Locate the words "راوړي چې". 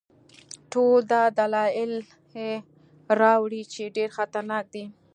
3.21-3.81